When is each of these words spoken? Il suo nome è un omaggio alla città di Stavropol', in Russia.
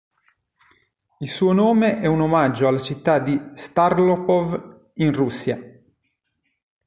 Il 1.19 1.27
suo 1.29 1.51
nome 1.51 1.99
è 2.01 2.07
un 2.07 2.21
omaggio 2.21 2.67
alla 2.67 2.79
città 2.79 3.19
di 3.19 3.39
Stavropol', 3.53 4.93
in 4.95 5.13
Russia. 5.13 5.59